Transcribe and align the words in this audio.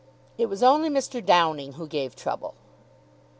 It 0.35 0.47
was 0.47 0.63
only 0.63 0.89
Mr. 0.89 1.23
Downing 1.23 1.73
who 1.73 1.85
gave 1.85 2.15
trouble. 2.15 2.55